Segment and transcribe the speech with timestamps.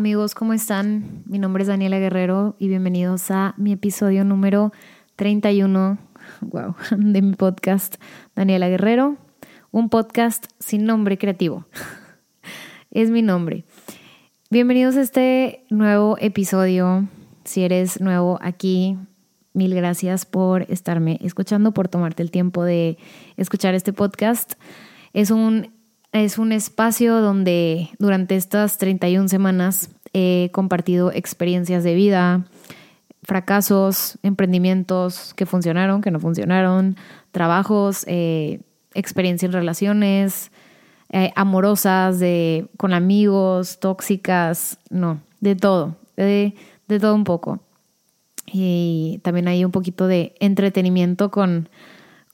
[0.00, 1.24] Amigos, ¿cómo están?
[1.26, 4.72] Mi nombre es Daniela Guerrero y bienvenidos a mi episodio número
[5.16, 5.98] 31
[6.40, 7.96] wow, de mi podcast
[8.34, 9.18] Daniela Guerrero,
[9.70, 11.66] un podcast sin nombre creativo.
[12.90, 13.66] es mi nombre.
[14.48, 17.06] Bienvenidos a este nuevo episodio.
[17.44, 18.96] Si eres nuevo aquí,
[19.52, 22.96] mil gracias por estarme escuchando, por tomarte el tiempo de
[23.36, 24.54] escuchar este podcast.
[25.12, 25.74] Es un,
[26.12, 32.44] es un espacio donde durante estas 31 semanas he compartido experiencias de vida,
[33.22, 36.96] fracasos, emprendimientos que funcionaron, que no funcionaron,
[37.30, 38.60] trabajos, eh,
[38.94, 40.50] experiencias en relaciones,
[41.10, 46.54] eh, amorosas, de, con amigos, tóxicas, no, de todo, de,
[46.88, 47.60] de todo un poco.
[48.52, 51.68] Y también hay un poquito de entretenimiento con,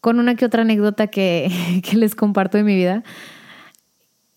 [0.01, 3.03] con una que otra anécdota que, que les comparto de mi vida.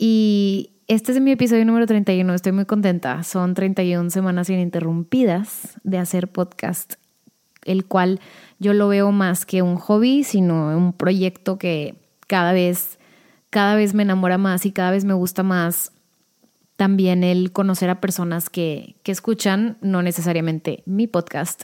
[0.02, 2.34] Y este es mi episodio número 31.
[2.34, 3.22] Estoy muy contenta.
[3.24, 6.94] Son 31 semanas ininterrumpidas de hacer podcast,
[7.66, 8.22] el cual
[8.60, 11.96] yo lo veo más que un hobby, sino un proyecto que
[12.28, 12.98] cada vez,
[13.50, 15.92] cada vez me enamora más y cada vez me gusta más
[16.78, 21.64] también el conocer a personas que, que escuchan, no necesariamente mi podcast,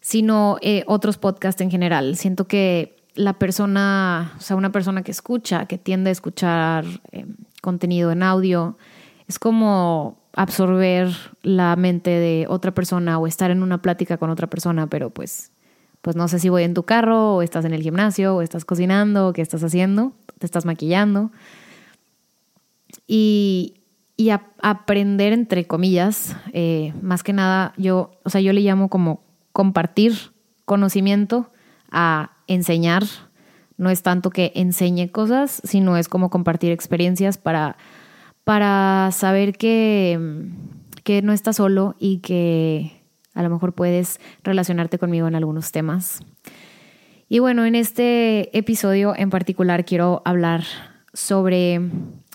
[0.00, 2.16] sino eh, otros podcasts en general.
[2.16, 7.26] Siento que la persona, o sea, una persona que escucha, que tiende a escuchar eh,
[7.66, 8.78] contenido en audio,
[9.26, 11.08] es como absorber
[11.42, 15.50] la mente de otra persona o estar en una plática con otra persona, pero pues,
[16.00, 18.64] pues no sé si voy en tu carro o estás en el gimnasio o estás
[18.64, 21.32] cocinando o qué estás haciendo, te estás maquillando.
[23.08, 23.80] Y,
[24.16, 29.24] y aprender entre comillas, eh, más que nada yo, o sea, yo le llamo como
[29.52, 30.14] compartir
[30.64, 31.50] conocimiento
[31.90, 33.02] a enseñar
[33.76, 37.76] no es tanto que enseñe cosas, sino es como compartir experiencias para,
[38.44, 40.48] para saber que,
[41.04, 43.02] que no estás solo y que
[43.34, 46.20] a lo mejor puedes relacionarte conmigo en algunos temas.
[47.28, 50.64] Y bueno, en este episodio en particular quiero hablar
[51.12, 51.80] sobre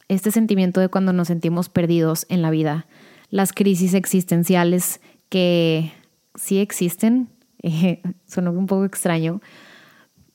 [0.09, 2.87] este sentimiento de cuando nos sentimos perdidos en la vida,
[3.29, 5.93] las crisis existenciales que
[6.35, 7.29] sí existen,
[7.63, 9.41] eh, sonó un poco extraño,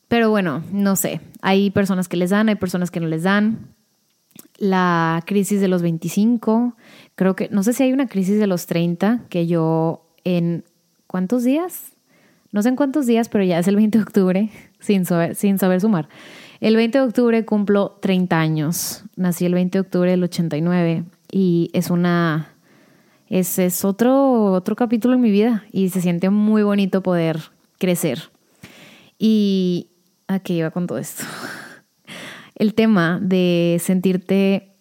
[0.08, 3.74] pero bueno, no sé, hay personas que les dan, hay personas que no les dan.
[4.58, 6.76] La crisis de los 25,
[7.14, 10.64] creo que, no sé si hay una crisis de los 30, que yo en,
[11.06, 11.92] ¿cuántos días?
[12.52, 14.50] No sé en cuántos días, pero ya es el 20 de octubre,
[14.80, 16.08] sin saber, sin saber sumar.
[16.60, 19.04] El 20 de octubre cumplo 30 años.
[19.16, 22.52] Nací el 20 de octubre del 89 y es una...
[23.28, 27.40] Es, es otro, otro capítulo en mi vida y se siente muy bonito poder
[27.76, 28.30] crecer.
[29.18, 29.88] Y,
[30.28, 31.24] ¿A qué iba con todo esto?
[32.54, 34.76] El tema de sentirte,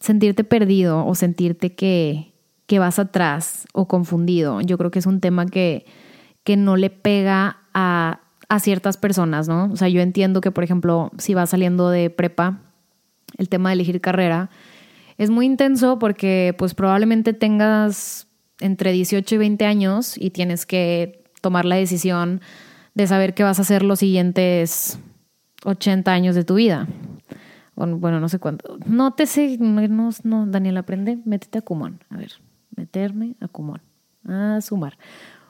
[0.00, 2.32] sentirte perdido o sentirte que,
[2.66, 5.86] que vas atrás o confundido, yo creo que es un tema que,
[6.44, 9.70] que no le pega a, a ciertas personas, ¿no?
[9.72, 12.60] O sea, yo entiendo que, por ejemplo, si vas saliendo de prepa,
[13.38, 14.50] el tema de elegir carrera
[15.16, 18.26] es muy intenso porque pues probablemente tengas
[18.58, 22.40] entre 18 y 20 años y tienes que tomar la decisión
[23.00, 24.98] de saber qué vas a hacer los siguientes
[25.64, 26.86] 80 años de tu vida.
[27.74, 28.78] Bueno, no sé cuánto.
[28.84, 32.00] No te sé, no, no, Daniel, aprende, métete a Kumon.
[32.10, 32.32] A ver,
[32.76, 33.80] meterme a Kumon.
[34.26, 34.98] A sumar.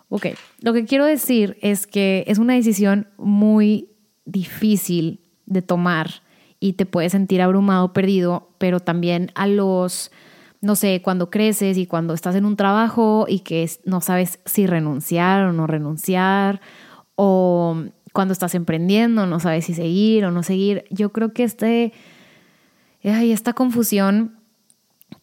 [0.08, 0.26] Ok,
[0.60, 3.90] lo que quiero decir es que es una decisión muy
[4.24, 6.22] difícil de tomar
[6.60, 10.10] y te puedes sentir abrumado, perdido, pero también a los,
[10.60, 14.66] no sé, cuando creces y cuando estás en un trabajo y que no sabes si
[14.66, 16.60] renunciar o no renunciar
[17.16, 17.76] o
[18.12, 20.84] cuando estás emprendiendo, no sabes si seguir o no seguir.
[20.90, 21.92] Yo creo que este,
[23.04, 24.36] hay esta confusión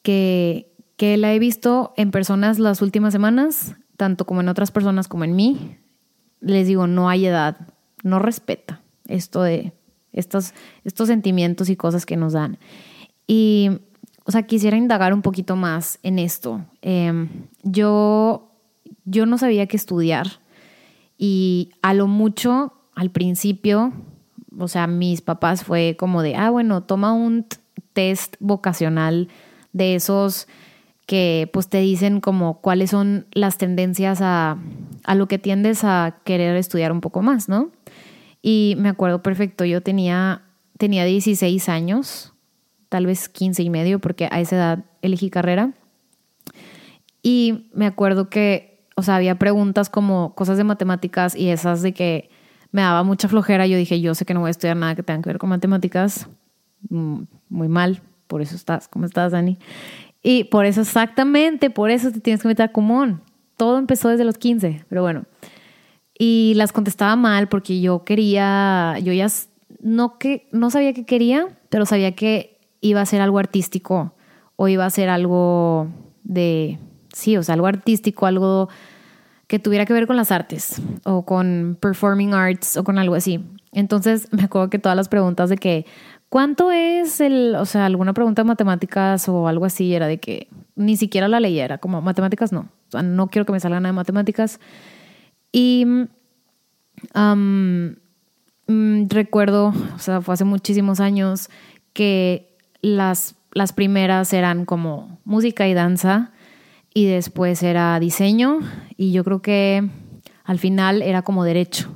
[0.02, 5.08] que, que la he visto en personas las últimas semanas, tanto como en otras personas
[5.08, 5.78] como en mí,
[6.40, 7.58] les digo, no hay edad,
[8.04, 9.74] no respeta esto de
[10.14, 12.58] estos, estos sentimientos y cosas que nos dan.
[13.28, 13.70] Y,
[14.26, 16.66] o sea, quisiera indagar un poquito más en esto.
[16.82, 17.30] Em,
[17.64, 18.52] yo,
[19.06, 20.40] yo no sabía qué estudiar
[21.18, 23.94] y a lo mucho, al principio,
[24.58, 27.46] o sea, mis papás fue como de, ah, bueno, toma un
[27.94, 29.28] test vocacional
[29.74, 30.48] de esos
[31.06, 34.58] que pues te dicen como cuáles son las tendencias a,
[35.04, 37.72] a lo que tiendes a querer estudiar un poco más, ¿no?
[38.42, 40.44] Y me acuerdo perfecto, yo tenía,
[40.78, 42.34] tenía 16 años,
[42.90, 45.74] tal vez 15 y medio, porque a esa edad elegí carrera.
[47.24, 48.67] Y me acuerdo que
[49.00, 52.32] o sea, había preguntas como cosas de matemáticas y esas de que
[52.72, 53.68] me daba mucha flojera.
[53.68, 55.50] Yo dije, yo sé que no voy a estudiar nada que tenga que ver con
[55.50, 56.28] matemáticas.
[56.90, 59.60] Mm, muy mal, por eso estás, ¿cómo estás, Dani?
[60.24, 63.22] Y por eso exactamente, por eso te tienes que meter a Kumon.
[63.56, 65.26] Todo empezó desde los 15, pero bueno.
[66.18, 69.28] Y las contestaba mal porque yo quería, yo ya
[69.80, 74.16] no, que, no sabía qué quería, pero sabía que iba a ser algo artístico
[74.56, 75.88] o iba a ser algo
[76.24, 76.80] de,
[77.18, 78.70] sí, o sea, algo artístico, algo
[79.48, 83.44] que tuviera que ver con las artes o con performing arts o con algo así.
[83.72, 85.86] Entonces me acuerdo que todas las preguntas de que,
[86.30, 90.48] ¿cuánto es el, o sea, alguna pregunta de matemáticas o algo así era de que
[90.76, 93.94] ni siquiera la leyera, como matemáticas no, o sea, no quiero que me salga nada
[93.94, 94.60] de matemáticas.
[95.52, 95.86] Y
[97.16, 101.50] mm, recuerdo, o sea, fue hace muchísimos años
[101.94, 106.32] que las, las primeras eran como música y danza
[106.98, 108.58] y después era diseño
[108.98, 109.88] y yo creo que
[110.44, 111.96] al final era como derecho.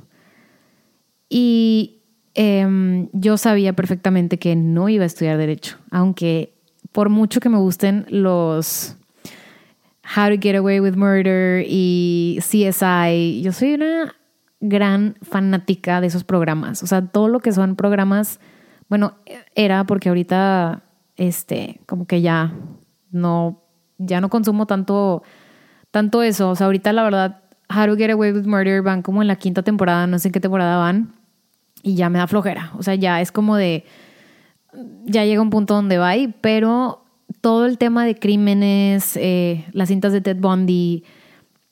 [1.28, 2.04] Y
[2.34, 6.54] em, yo sabía perfectamente que no iba a estudiar derecho, aunque
[6.92, 8.96] por mucho que me gusten los
[10.04, 14.14] How to Get Away with Murder y CSI, yo soy una
[14.60, 16.80] gran fanática de esos programas.
[16.84, 18.38] O sea, todo lo que son programas,
[18.88, 19.16] bueno,
[19.56, 20.84] era porque ahorita,
[21.16, 22.54] este, como que ya
[23.10, 23.62] no
[23.98, 25.22] ya no consumo tanto,
[25.90, 26.50] tanto eso.
[26.50, 27.40] O sea, ahorita la verdad,
[27.74, 30.32] How to Get Away with Murder van como en la quinta temporada, no sé en
[30.32, 31.14] qué temporada van,
[31.82, 32.72] y ya me da flojera.
[32.76, 33.84] O sea, ya es como de,
[35.04, 37.04] ya llega un punto donde va, pero
[37.40, 41.04] todo el tema de crímenes, eh, las cintas de Ted Bundy,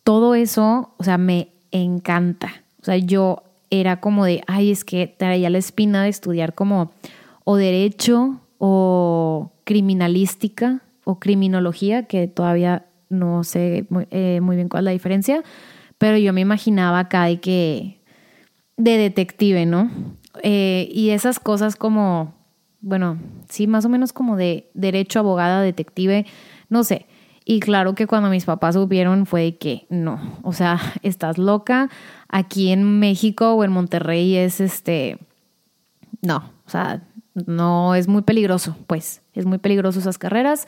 [0.05, 2.65] todo eso, o sea, me encanta.
[2.81, 6.93] O sea, yo era como de, ay, es que traía la espina de estudiar como
[7.45, 10.83] o derecho o criminalística
[11.19, 15.43] criminología, que todavía no sé eh, muy, bien cuál es la diferencia,
[15.99, 18.01] pero yo me imaginaba acá de que
[18.77, 19.91] de detective, ¿no?
[20.43, 22.35] Eh, y esas cosas como,
[22.81, 23.19] bueno,
[23.49, 26.25] sí, más o menos como de derecho, abogada, detective,
[26.69, 27.07] no sé.
[27.45, 31.91] Y claro que cuando mis papás supieron fue que no, o sea, estás loca.
[32.29, 35.19] Aquí en México o en Monterrey es este,
[36.23, 37.03] no, o sea,
[37.35, 40.67] no es muy peligroso, pues es muy peligroso esas carreras.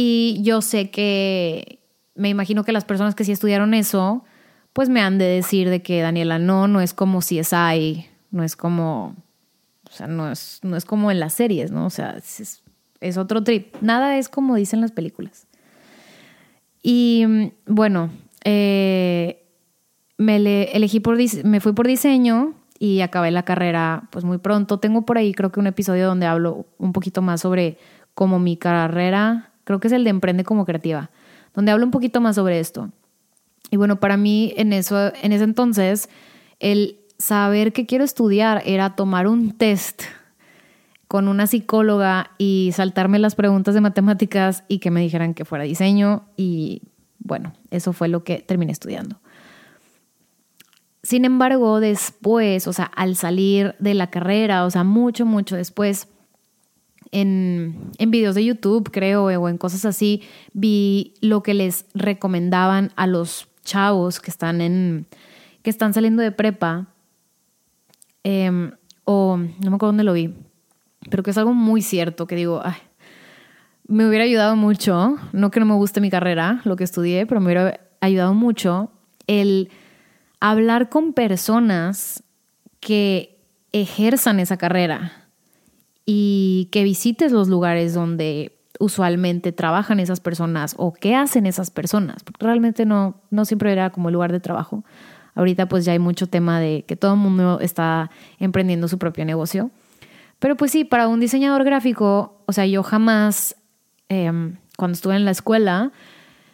[0.00, 1.80] Y yo sé que,
[2.14, 4.24] me imagino que las personas que sí estudiaron eso,
[4.72, 8.54] pues me han de decir de que Daniela, no, no es como CSI, no es
[8.54, 9.16] como,
[9.90, 11.84] o sea, no es, no es como en las series, ¿no?
[11.86, 12.62] O sea, es,
[13.00, 13.74] es otro trip.
[13.80, 15.48] Nada es como dicen las películas.
[16.80, 18.10] Y bueno,
[18.44, 19.42] eh,
[20.16, 24.78] me le, elegí por, me fui por diseño y acabé la carrera pues muy pronto.
[24.78, 27.78] Tengo por ahí creo que un episodio donde hablo un poquito más sobre
[28.14, 31.10] cómo mi carrera, creo que es el de Emprende como Creativa,
[31.54, 32.90] donde hablo un poquito más sobre esto.
[33.70, 36.08] Y bueno, para mí en, eso, en ese entonces,
[36.58, 40.04] el saber que quiero estudiar era tomar un test
[41.06, 45.64] con una psicóloga y saltarme las preguntas de matemáticas y que me dijeran que fuera
[45.64, 46.80] diseño y
[47.18, 49.20] bueno, eso fue lo que terminé estudiando.
[51.02, 56.08] Sin embargo, después, o sea, al salir de la carrera, o sea, mucho, mucho después,
[57.10, 60.22] en, en videos de YouTube, creo, o en cosas así,
[60.52, 65.06] vi lo que les recomendaban a los chavos que están en
[65.62, 66.86] que están saliendo de prepa
[68.24, 68.72] em,
[69.04, 70.34] o no me acuerdo dónde lo vi
[71.10, 72.62] pero que es algo muy cierto que digo
[73.86, 77.40] me hubiera ayudado mucho no que no me guste mi carrera lo que estudié pero
[77.42, 78.90] me hubiera ayudado mucho
[79.26, 79.70] el
[80.40, 82.22] hablar con personas
[82.80, 83.38] que
[83.72, 85.27] ejerzan esa carrera
[86.10, 92.24] y que visites los lugares donde usualmente trabajan esas personas o qué hacen esas personas,
[92.24, 94.84] porque realmente no, no siempre era como lugar de trabajo.
[95.34, 99.26] Ahorita pues ya hay mucho tema de que todo el mundo está emprendiendo su propio
[99.26, 99.70] negocio.
[100.38, 103.56] Pero pues sí, para un diseñador gráfico, o sea, yo jamás,
[104.08, 105.92] em, cuando estuve en la escuela,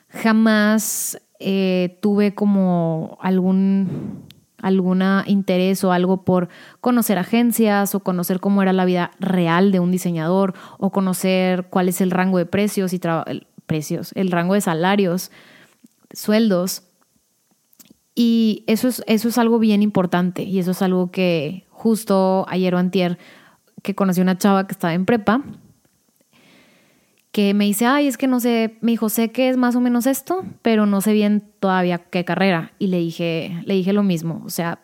[0.09, 4.25] jamás eh, tuve como algún
[4.65, 6.49] alguna interés o algo por
[6.81, 11.89] conocer agencias o conocer cómo era la vida real de un diseñador o conocer cuál
[11.89, 13.01] es el rango de precios y
[13.67, 15.31] precios, el rango de salarios,
[16.13, 16.83] sueldos.
[18.15, 22.75] Y eso es, eso es algo bien importante y eso es algo que justo ayer
[22.75, 23.19] o antier
[23.83, 25.43] que conocí una chava que estaba en prepa
[27.35, 29.81] que me dice, ay, es que no sé, me dijo, sé que es más o
[29.81, 32.71] menos esto, pero no sé bien todavía qué carrera.
[32.79, 34.79] Y le dije, le dije lo mismo, o sea,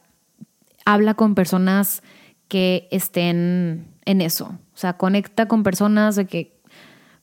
[0.85, 2.03] habla con personas
[2.49, 6.61] que estén en eso, o sea, conecta con personas de que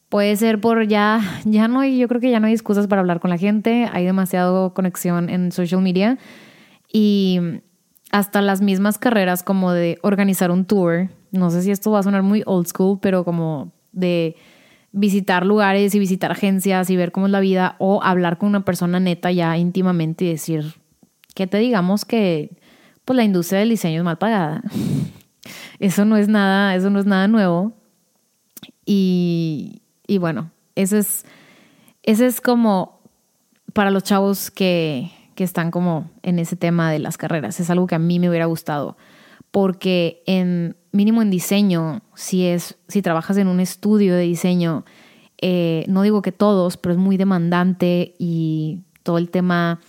[0.08, 3.02] puede ser por ya, ya no hay, yo creo que ya no hay excusas para
[3.02, 6.18] hablar con la gente, hay demasiado conexión en social media
[6.90, 7.42] y
[8.14, 12.04] hasta las mismas carreras como de organizar un tour, no sé si esto va a
[12.04, 14.38] sonar muy old school, pero como de
[14.91, 18.65] visitar lugares y visitar agencias y ver cómo es la vida o hablar con una
[18.65, 20.75] persona neta ya íntimamente y decir
[21.36, 22.58] que te digamos que
[23.06, 24.63] pues la industria del diseño es mal pagada.
[25.79, 27.72] Eso no es nada, eso no es nada nuevo.
[28.84, 31.24] Y, y bueno, ese es,
[32.03, 33.00] es como
[33.74, 37.60] para los chavos que, que están como en ese tema de las carreras.
[37.60, 38.98] Es algo que a mí me hubiera gustado.
[39.51, 44.84] Porque en mínimo en diseño, si es, si trabajas en un estudio de diseño,
[45.39, 49.80] eh, no digo que todos, pero es muy demandante y todo el tema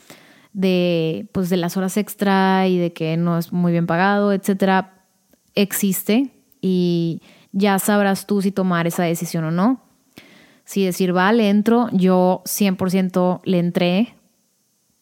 [0.53, 5.07] de, pues, de las horas extra y de que no es muy bien pagado, etcétera,
[5.55, 7.23] existe y
[7.53, 9.81] ya sabrás tú si tomar esa decisión o no.
[10.65, 14.15] Si decir, vale, entro, yo 100% le entré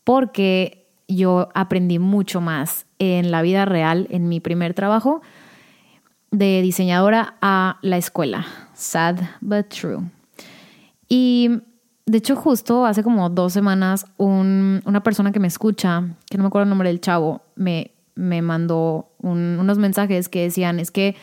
[0.04, 5.20] porque yo aprendí mucho más en la vida real, en mi primer trabajo
[6.36, 8.46] de diseñadora a la escuela.
[8.74, 10.00] Sad but true.
[11.08, 11.50] Y
[12.04, 16.48] de hecho, justo hace como dos semanas, una persona que me escucha, que no me
[16.48, 21.16] acuerdo el nombre del chavo, me, me mandó unos mensajes que decían, es que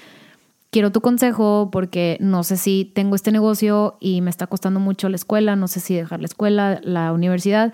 [0.71, 5.09] quiero tu consejo porque no sé si tengo este negocio y me está costando mucho
[5.09, 7.71] la escuela, no sé si dejar la escuela, la universidad.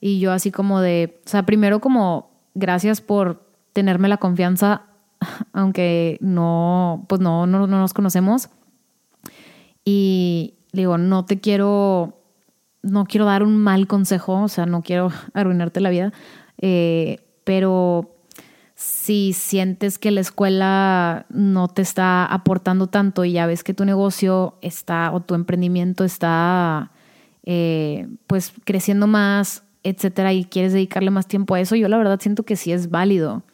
[0.00, 4.82] Y yo así como de, o sea, primero como gracias por tenerme la confianza,
[5.52, 8.48] aunque no, pues no, no, no nos conocemos.
[9.84, 12.20] Y digo, no te quiero,
[12.82, 16.12] no quiero dar un mal consejo, o sea, no quiero arruinarte la vida,
[16.58, 18.12] eh, pero
[18.74, 23.86] si sientes que la escuela no te está aportando tanto y ya ves que tu
[23.86, 26.90] negocio está o tu emprendimiento está
[27.44, 32.20] eh, pues creciendo más, etcétera, y quieres dedicarle más tiempo a eso, yo la verdad
[32.20, 33.44] siento que sí es válido.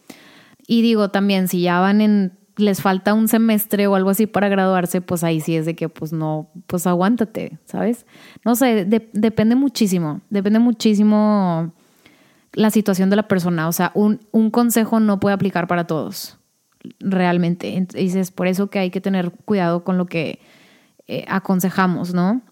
[0.66, 4.48] Y digo también, si ya van en, les falta un semestre o algo así para
[4.48, 8.06] graduarse, pues ahí sí es de que pues no, pues aguántate, ¿sabes?
[8.44, 11.72] No sé, depende muchísimo, depende muchísimo
[12.52, 13.68] la situación de la persona.
[13.68, 16.38] O sea, un, un consejo no puede aplicar para todos,
[17.00, 17.76] realmente.
[17.76, 20.40] Entonces, es por eso que hay que tener cuidado con lo que
[21.08, 22.42] eh, aconsejamos, ¿no?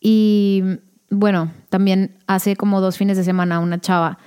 [0.00, 0.62] Y
[1.10, 4.18] bueno, también hace como dos fines de semana una chava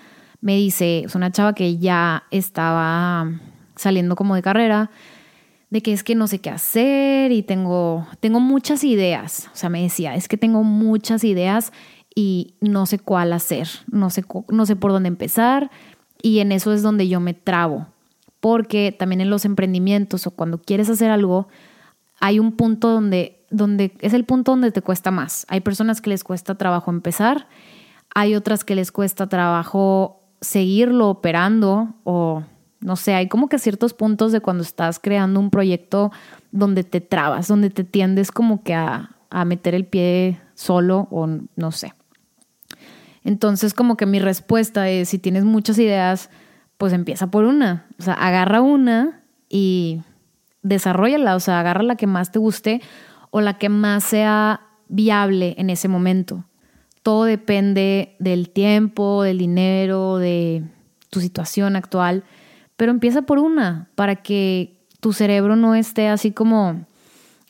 [0.45, 3.31] me dice, es una chava que ya estaba
[3.75, 4.91] saliendo como de carrera,
[5.71, 9.49] de que es que no sé qué hacer y tengo, tengo muchas ideas.
[9.51, 11.73] O sea, me decía, es que tengo muchas ideas
[12.13, 15.71] y no sé cuál hacer, no sé, no sé por dónde empezar
[16.21, 17.87] y en eso es donde yo me trabo,
[18.39, 21.47] porque también en los emprendimientos o cuando quieres hacer algo,
[22.19, 25.47] hay un punto donde, donde es el punto donde te cuesta más.
[25.49, 27.47] Hay personas que les cuesta trabajo empezar,
[28.13, 32.43] hay otras que les cuesta trabajo seguirlo operando o
[32.79, 36.11] no sé, hay como que ciertos puntos de cuando estás creando un proyecto
[36.51, 41.27] donde te trabas, donde te tiendes como que a, a meter el pie solo o
[41.27, 41.93] no sé.
[43.23, 46.29] Entonces, como que mi respuesta es, si tienes muchas ideas,
[46.77, 47.87] pues empieza por una.
[47.99, 50.01] O sea, agarra una y
[50.61, 51.35] desarrollala.
[51.35, 52.81] O sea, agarra la que más te guste
[53.31, 56.45] o la que más sea viable en ese momento.
[57.05, 60.63] Todo depende del tiempo, del dinero, de
[61.11, 62.23] tu situación actual.
[62.77, 66.87] Pero empieza por una para que tu cerebro no esté así como,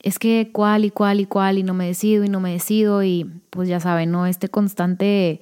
[0.04, 3.02] es que cuál y cuál y cuál y no me decido y no me decido
[3.02, 4.26] y pues ya saben, ¿no?
[4.26, 5.40] Este constante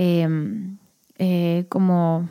[0.00, 0.78] Em,
[1.18, 2.28] eh, como,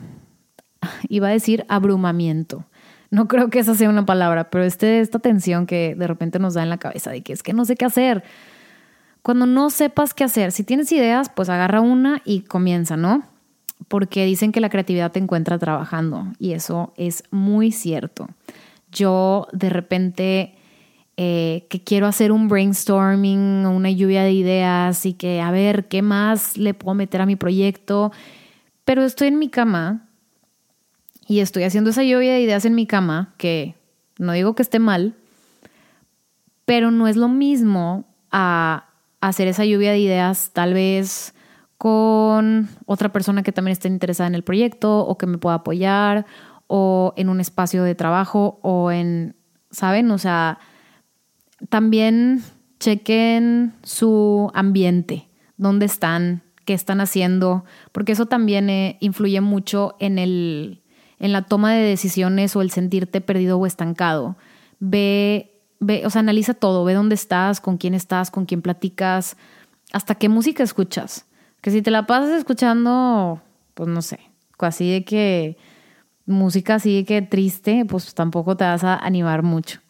[1.10, 2.64] iba a decir, abrumamiento.
[3.10, 6.54] No creo que esa sea una palabra, pero este, esta tensión que de repente nos
[6.54, 8.24] da en la cabeza de que es que no sé qué hacer.
[9.28, 13.24] Cuando no sepas qué hacer, si tienes ideas, pues agarra una y comienza, ¿no?
[13.86, 18.30] Porque dicen que la creatividad te encuentra trabajando y eso es muy cierto.
[18.90, 20.54] Yo de repente
[21.18, 26.00] eh, que quiero hacer un brainstorming, una lluvia de ideas y que a ver qué
[26.00, 28.12] más le puedo meter a mi proyecto,
[28.86, 30.08] pero estoy en mi cama
[31.26, 33.74] y estoy haciendo esa lluvia de ideas en mi cama, que
[34.16, 35.12] no digo que esté mal,
[36.64, 38.87] pero no es lo mismo a
[39.20, 41.34] hacer esa lluvia de ideas tal vez
[41.76, 46.26] con otra persona que también esté interesada en el proyecto o que me pueda apoyar
[46.66, 49.36] o en un espacio de trabajo o en,
[49.70, 50.10] ¿saben?
[50.10, 50.58] O sea,
[51.68, 52.42] también
[52.80, 60.18] chequen su ambiente, dónde están, qué están haciendo, porque eso también eh, influye mucho en,
[60.18, 60.82] el,
[61.18, 64.36] en la toma de decisiones o el sentirte perdido o estancado.
[64.78, 69.36] Ve, ve, o sea, analiza todo, ve dónde estás, con quién estás, con quién platicas,
[69.92, 71.26] hasta qué música escuchas.
[71.60, 73.40] Que si te la pasas escuchando,
[73.74, 74.20] pues no sé,
[74.58, 75.56] así de que
[76.26, 79.80] música así de que triste, pues tampoco te vas a animar mucho.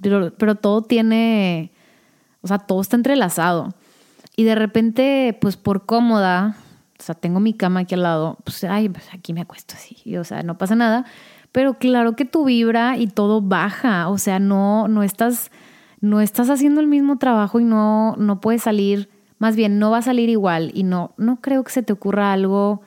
[0.00, 1.70] Pero, todo tiene,
[2.40, 3.74] O sea, todo está entrelazado.
[4.36, 6.56] Y de repente, pues por cómoda,
[6.98, 9.98] o sea, tengo mi cama aquí al lado, pues, ay, pues aquí me acuesto así,
[10.04, 11.04] y, o sea, no pasa nada.
[11.52, 15.50] Pero claro que tu vibra y todo baja, o sea, no, no estás,
[16.00, 19.98] no estás haciendo el mismo trabajo y no, no puedes salir, más bien no va
[19.98, 22.80] a salir igual y no, no creo que se te ocurra algo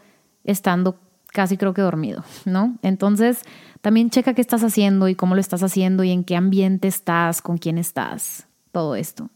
[0.44, 0.98] estando
[1.32, 2.78] casi creo que dormido, ¿no?
[2.82, 3.42] Entonces,
[3.82, 7.42] también checa qué estás haciendo y cómo lo estás haciendo y en qué ambiente estás,
[7.42, 9.30] con quién estás, todo esto.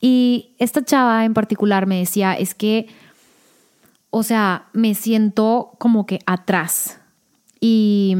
[0.00, 2.88] Y esta chava en particular me decía, es que
[4.10, 7.00] o sea, me siento como que atrás.
[7.60, 8.16] Y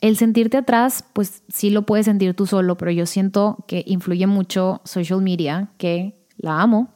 [0.00, 4.26] el sentirte atrás, pues sí lo puedes sentir tú solo, pero yo siento que influye
[4.26, 6.88] mucho social media, que la amo.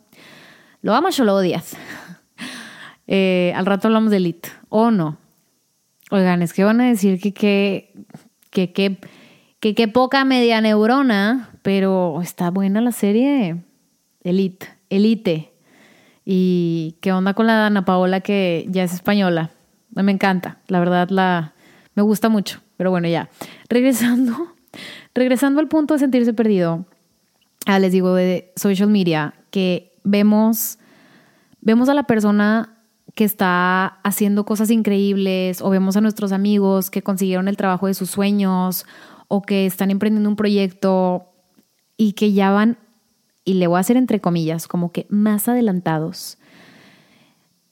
[0.83, 1.77] ¿Lo amas o lo odias?
[3.09, 4.51] Al rato hablamos de Elite.
[4.69, 5.19] ¿O no?
[6.11, 7.93] Oigan, es que van a decir que qué
[8.51, 8.99] que, que,
[9.61, 13.63] que, que, poca media neurona, pero está buena la serie
[14.23, 14.67] Elite.
[14.91, 15.53] Elite.
[16.25, 19.51] ¿Y qué onda con la Ana Paola que ya es española?
[19.91, 21.55] Me encanta, la verdad la
[22.01, 23.29] me gusta mucho, pero bueno, ya.
[23.69, 24.55] Regresando,
[25.15, 26.87] regresando al punto de sentirse perdido.
[27.67, 30.79] Ah, les digo de social media que vemos
[31.61, 32.79] vemos a la persona
[33.15, 37.93] que está haciendo cosas increíbles o vemos a nuestros amigos que consiguieron el trabajo de
[37.93, 38.87] sus sueños
[39.29, 41.27] o que están emprendiendo un proyecto
[41.99, 42.79] y que ya van
[43.45, 46.39] y le voy a hacer entre comillas, como que más adelantados.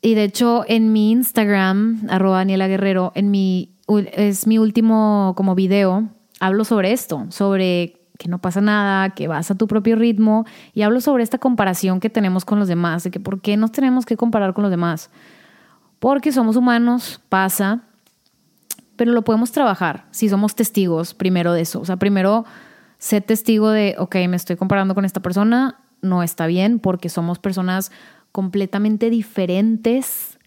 [0.02, 3.77] Y de hecho en mi Instagram, arroba Daniela Guerrero, en mi,
[4.12, 6.09] es mi último como video,
[6.40, 10.83] hablo sobre esto, sobre que no pasa nada, que vas a tu propio ritmo y
[10.83, 14.05] hablo sobre esta comparación que tenemos con los demás, de que por qué nos tenemos
[14.05, 15.11] que comparar con los demás.
[16.01, 17.83] Porque somos humanos, pasa,
[18.96, 21.81] pero lo podemos trabajar si somos testigos primero de eso.
[21.81, 22.44] O sea, primero
[22.98, 27.38] sé testigo de, ok, me estoy comparando con esta persona, no está bien porque somos
[27.38, 27.92] personas
[28.33, 30.38] completamente diferentes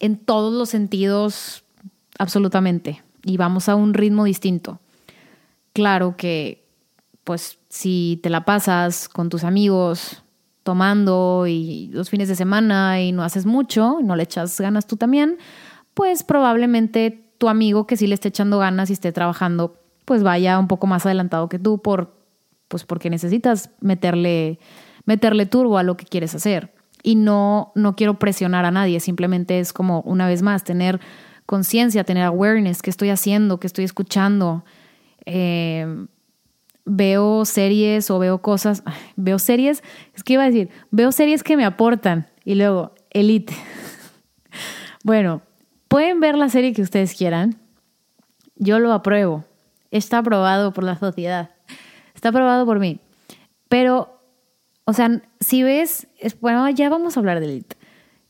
[0.00, 1.64] en todos los sentidos,
[2.18, 4.80] absolutamente, y vamos a un ritmo distinto.
[5.72, 6.64] Claro que,
[7.24, 10.22] pues, si te la pasas con tus amigos
[10.62, 14.96] tomando y los fines de semana y no haces mucho, no le echas ganas tú
[14.96, 15.38] también,
[15.94, 20.58] pues probablemente tu amigo que sí le esté echando ganas y esté trabajando pues vaya
[20.58, 22.14] un poco más adelantado que tú por,
[22.68, 24.58] pues porque necesitas meterle,
[25.04, 26.72] meterle turbo a lo que quieres hacer.
[27.02, 31.00] Y no, no quiero presionar a nadie, simplemente es como una vez más tener
[31.46, 34.64] conciencia, tener awareness, qué estoy haciendo, qué estoy escuchando.
[35.26, 36.06] Eh,
[36.84, 38.82] veo series o veo cosas,
[39.16, 39.82] veo series,
[40.14, 43.54] es que iba a decir, veo series que me aportan y luego, Elite.
[45.04, 45.42] bueno,
[45.88, 47.58] pueden ver la serie que ustedes quieran,
[48.56, 49.44] yo lo apruebo,
[49.90, 51.50] está aprobado por la sociedad,
[52.14, 53.00] está aprobado por mí.
[53.68, 54.20] Pero,
[54.84, 56.08] o sea, si ves,
[56.40, 57.76] bueno, ya vamos a hablar de Elite.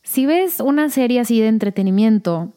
[0.03, 2.53] Si ves una serie así de entretenimiento,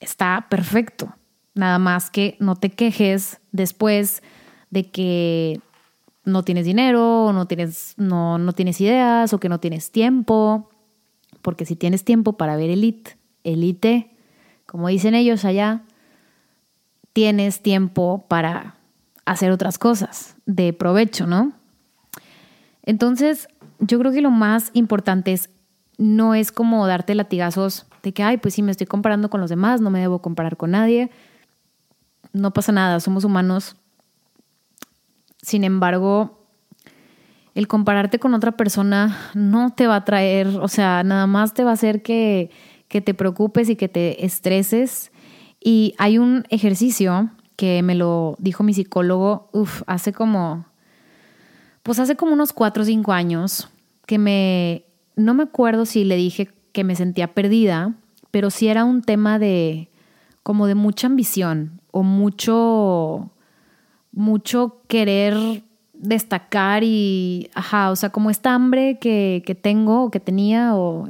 [0.00, 1.14] está perfecto.
[1.54, 4.22] Nada más que no te quejes después
[4.70, 5.60] de que
[6.24, 10.70] no tienes dinero, o no tienes, no, no tienes ideas, o que no tienes tiempo.
[11.42, 14.10] Porque si tienes tiempo para ver Elite, Elite,
[14.66, 15.82] como dicen ellos allá,
[17.12, 18.76] tienes tiempo para
[19.24, 21.52] hacer otras cosas de provecho, ¿no?
[22.82, 25.50] Entonces, yo creo que lo más importante es
[25.98, 29.50] no es como darte latigazos de que, ay, pues sí, me estoy comparando con los
[29.50, 31.10] demás, no me debo comparar con nadie.
[32.32, 33.76] No pasa nada, somos humanos.
[35.42, 36.46] Sin embargo,
[37.54, 41.64] el compararte con otra persona no te va a traer, o sea, nada más te
[41.64, 42.50] va a hacer que,
[42.88, 45.10] que te preocupes y que te estreses
[45.60, 50.64] y hay un ejercicio que me lo dijo mi psicólogo, uf, hace como,
[51.82, 53.68] pues hace como unos cuatro o cinco años,
[54.06, 54.84] que me,
[55.16, 57.94] no me acuerdo si le dije que me sentía perdida,
[58.30, 59.88] pero sí era un tema de,
[60.42, 63.30] como de mucha ambición o mucho,
[64.12, 65.62] mucho querer
[65.94, 71.06] destacar y, ajá, o sea, como esta hambre que, que tengo o que tenía o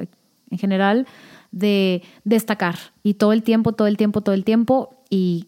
[0.49, 1.07] en general
[1.51, 5.47] de destacar y todo el tiempo, todo el tiempo, todo el tiempo y,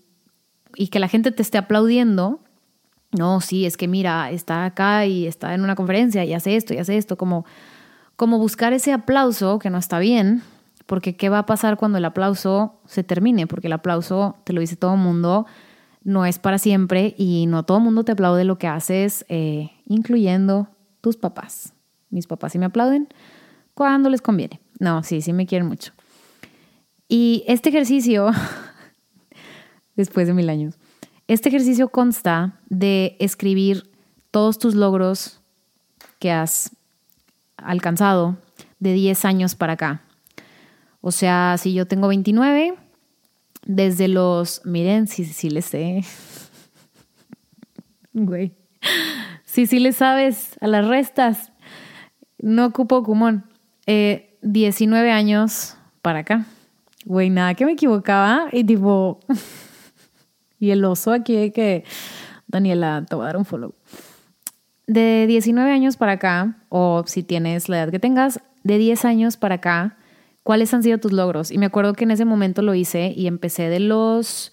[0.75, 2.39] y que la gente te esté aplaudiendo.
[3.11, 6.73] No, sí, es que mira, está acá y está en una conferencia y hace esto
[6.73, 7.45] y hace esto, como,
[8.15, 10.43] como buscar ese aplauso que no está bien,
[10.85, 13.47] porque ¿qué va a pasar cuando el aplauso se termine?
[13.47, 15.45] Porque el aplauso, te lo dice todo el mundo,
[16.03, 19.71] no es para siempre y no todo el mundo te aplaude lo que haces, eh,
[19.85, 20.67] incluyendo
[21.01, 21.73] tus papás.
[22.09, 23.07] Mis papás sí me aplauden
[23.73, 24.59] cuando les conviene.
[24.79, 25.93] No, sí, sí me quieren mucho.
[27.07, 28.31] Y este ejercicio,
[29.95, 30.75] después de mil años,
[31.27, 33.89] este ejercicio consta de escribir
[34.29, 35.39] todos tus logros
[36.19, 36.71] que has
[37.57, 38.37] alcanzado
[38.79, 40.01] de 10 años para acá.
[41.01, 42.75] O sea, si yo tengo 29,
[43.65, 46.03] desde los, miren, sí, sí les sé.
[48.13, 48.53] Güey.
[49.43, 51.51] Sí, sí le sabes a las restas.
[52.39, 53.45] No ocupo cumón.
[53.85, 56.45] Eh, 19 años para acá.
[57.05, 58.47] Güey, nada que me equivocaba.
[58.51, 59.19] Y tipo.
[60.59, 61.83] y el oso aquí que.
[62.47, 63.73] Daniela, te voy a dar un follow.
[64.87, 69.37] De 19 años para acá, o si tienes la edad que tengas, de 10 años
[69.37, 69.97] para acá,
[70.43, 71.51] ¿cuáles han sido tus logros?
[71.51, 74.51] Y me acuerdo que en ese momento lo hice y empecé de los.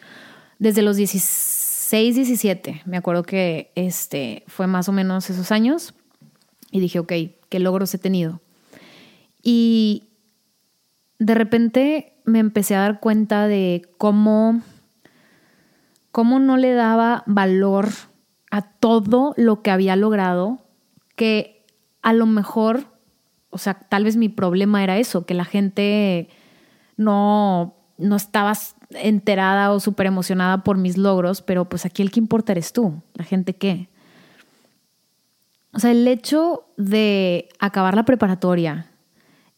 [0.59, 2.83] Desde los 16, 17.
[2.85, 5.95] Me acuerdo que este fue más o menos esos años.
[6.71, 7.12] Y dije, ok,
[7.49, 8.40] ¿qué logros he tenido?
[9.43, 10.05] Y
[11.19, 14.62] de repente me empecé a dar cuenta de cómo,
[16.12, 17.88] cómo no le daba valor
[18.51, 20.59] a todo lo que había logrado,
[21.17, 21.65] que
[22.03, 22.87] a lo mejor,
[23.51, 26.29] o sea, tal vez mi problema era eso, que la gente
[26.97, 28.53] no, no estaba
[28.91, 33.03] enterada o súper emocionada por mis logros, pero pues aquí el que importa eres tú,
[33.15, 33.89] la gente qué.
[35.73, 38.91] O sea, el hecho de acabar la preparatoria,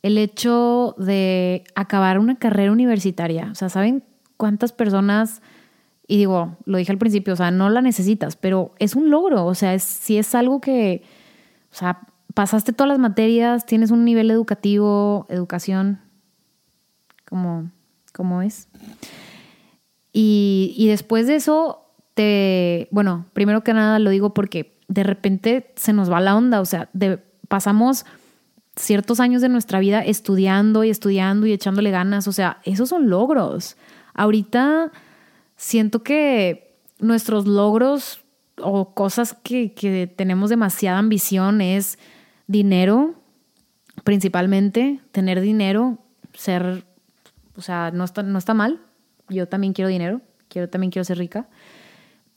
[0.02, 3.48] el hecho de acabar una carrera universitaria.
[3.50, 4.04] O sea, ¿saben
[4.36, 5.40] cuántas personas?
[6.12, 9.46] Y digo, lo dije al principio, o sea, no la necesitas, pero es un logro.
[9.46, 11.04] O sea, si es algo que,
[11.70, 12.00] o sea,
[12.34, 16.02] pasaste todas las materias, tienes un nivel educativo, educación,
[17.26, 17.70] como,
[18.12, 18.68] como es.
[20.12, 25.94] Y, después de eso, te, bueno, primero que nada lo digo porque de repente se
[25.94, 26.90] nos va la onda, o sea,
[27.48, 28.04] pasamos
[28.76, 32.28] ciertos años de nuestra vida estudiando y estudiando y echándole ganas.
[32.28, 33.78] O sea, esos son logros.
[34.12, 34.92] Ahorita
[35.62, 38.20] siento que nuestros logros
[38.60, 41.98] o cosas que, que tenemos demasiada ambición es
[42.48, 43.14] dinero,
[44.02, 45.98] principalmente, tener dinero,
[46.34, 46.84] ser,
[47.56, 48.80] o sea, no está, no está mal.
[49.28, 51.48] Yo también quiero dinero, quiero, también quiero ser rica.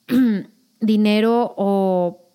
[0.79, 2.25] dinero o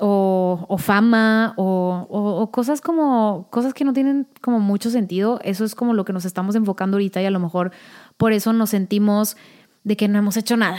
[0.00, 5.40] o, fama o, cosas como cosas que no tienen como mucho sentido.
[5.44, 7.72] Eso es como lo que nos estamos enfocando ahorita y a lo mejor
[8.16, 9.36] por eso nos sentimos
[9.84, 10.78] de que no hemos hecho nada.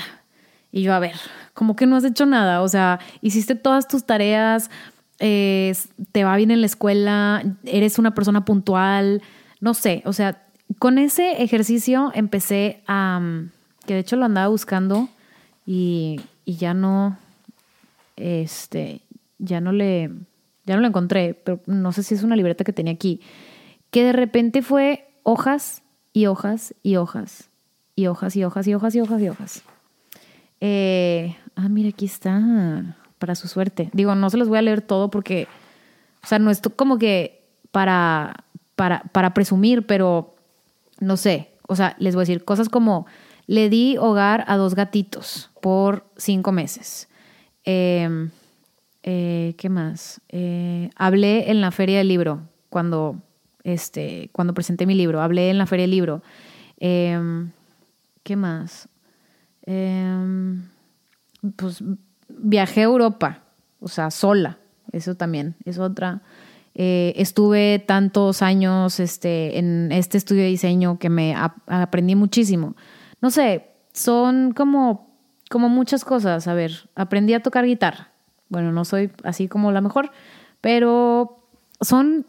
[0.71, 1.15] Y yo, a ver,
[1.53, 2.61] como que no has hecho nada?
[2.61, 4.69] O sea, hiciste todas tus tareas,
[5.19, 5.75] eh,
[6.11, 9.21] te va bien en la escuela, eres una persona puntual,
[9.59, 10.43] no sé, o sea,
[10.79, 13.21] con ese ejercicio empecé a,
[13.85, 15.09] que de hecho lo andaba buscando
[15.65, 17.17] y, y ya no,
[18.15, 19.01] este,
[19.37, 20.09] ya no le,
[20.65, 23.21] ya no lo encontré, pero no sé si es una libreta que tenía aquí,
[23.91, 25.83] que de repente fue hojas
[26.13, 27.50] y hojas y hojas
[27.95, 29.63] y hojas y hojas y hojas y hojas y hojas.
[30.59, 33.89] Eh, ah, mira, aquí está, para su suerte.
[33.93, 35.47] Digo, no se los voy a leer todo porque,
[36.23, 40.35] o sea, no es como que para, para, para presumir, pero
[40.99, 43.05] no sé, o sea, les voy a decir cosas como,
[43.47, 47.09] le di hogar a dos gatitos por cinco meses.
[47.65, 48.29] Eh,
[49.03, 50.21] eh, ¿Qué más?
[50.29, 53.17] Eh, hablé en la feria del libro, cuando,
[53.63, 56.21] este, cuando presenté mi libro, hablé en la feria del libro.
[58.23, 58.89] ¿Qué más?
[59.63, 60.67] Em,
[61.55, 61.83] pues
[62.29, 63.43] viajé a Europa,
[63.79, 64.57] o sea, sola,
[64.91, 66.21] eso también, es otra.
[66.73, 71.35] Eh, estuve tantos años este, en este estudio de diseño que me
[71.67, 72.75] aprendí muchísimo.
[73.21, 75.15] No sé, son como,
[75.49, 76.47] como muchas cosas.
[76.47, 78.11] A ver, aprendí a tocar guitarra
[78.51, 80.11] bueno, no soy así como la mejor,
[80.59, 81.47] pero
[81.79, 82.27] son,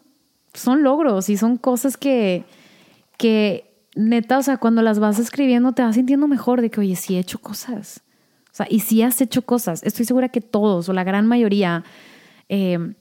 [0.53, 2.45] son logros y son cosas que,
[3.17, 6.95] que neta, o sea, cuando las vas escribiendo te vas sintiendo mejor de que, oye,
[6.95, 8.01] sí he hecho cosas.
[8.51, 9.81] O sea, y sí has hecho cosas.
[9.83, 11.83] Estoy segura que todos o la gran mayoría.
[12.49, 12.93] Eh,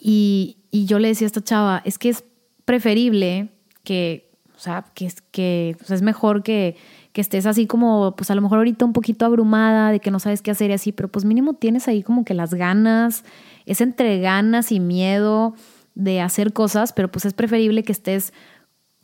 [0.00, 2.24] y, y, yo le decía a esta chava, es que es
[2.64, 3.50] preferible
[3.84, 6.76] que, o sea, que, que o sea, es mejor que,
[7.12, 10.18] que estés así como, pues a lo mejor ahorita un poquito abrumada, de que no
[10.18, 13.24] sabes qué hacer y así, pero pues mínimo tienes ahí como que las ganas,
[13.66, 15.54] es entre ganas y miedo
[15.94, 18.32] de hacer cosas, pero pues es preferible que estés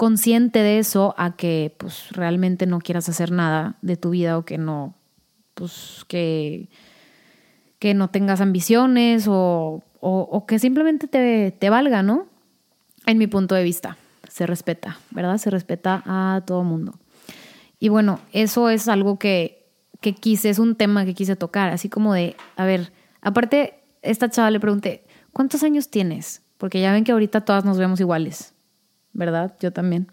[0.01, 4.47] consciente de eso a que pues realmente no quieras hacer nada de tu vida o
[4.47, 4.95] que no,
[5.53, 6.71] pues que,
[7.79, 12.29] que no tengas ambiciones o, o, que simplemente te, te valga, ¿no?
[13.05, 15.37] En mi punto de vista, se respeta, ¿verdad?
[15.37, 16.95] Se respeta a todo mundo.
[17.79, 19.67] Y bueno, eso es algo que,
[20.01, 24.31] que quise, es un tema que quise tocar, así como de, a ver, aparte, esta
[24.31, 26.41] chava le pregunté, ¿cuántos años tienes?
[26.57, 28.55] Porque ya ven que ahorita todas nos vemos iguales,
[29.13, 29.57] ¿verdad?
[29.61, 30.09] Yo también.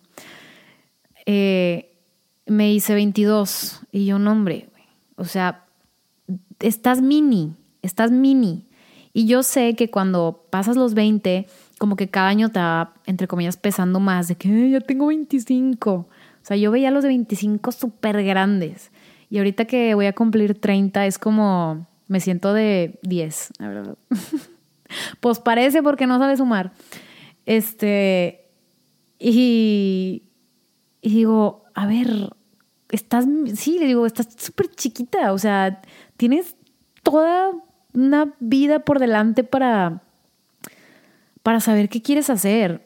[1.26, 1.94] Eh,
[2.46, 4.70] me hice 22 y yo, no, hombre,
[5.16, 5.66] o sea,
[6.60, 8.66] estás mini, estás mini.
[9.14, 11.48] Y yo sé que cuando pasas los 20,
[11.80, 15.92] como que cada año te va, entre comillas, pesando más, de que ya tengo 25.
[15.92, 16.08] O
[16.44, 18.92] sea, yo veía los de 25 súper grandes.
[19.30, 23.98] Y ahorita que voy a cumplir 30 es como, me siento de 10, la verdad.
[25.20, 26.72] pues parece porque no sabe sumar.
[27.46, 28.47] Este,
[29.20, 30.24] y,
[31.02, 32.36] y digo, a ver,
[32.90, 33.26] estás,
[33.56, 35.82] sí, le digo, estás súper chiquita, o sea,
[36.18, 36.56] tienes
[37.04, 37.52] toda
[37.94, 40.02] una vida por delante para,
[41.44, 42.86] para saber qué quieres hacer.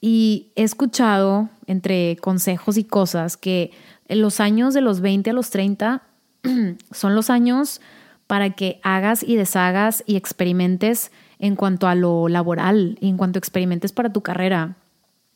[0.00, 3.70] Y he escuchado entre consejos y cosas que
[4.08, 6.02] los años de los 20 a los 30
[6.90, 7.80] son los años
[8.26, 13.38] para que hagas y deshagas y experimentes en cuanto a lo laboral, y en cuanto
[13.38, 14.76] experimentes para tu carrera.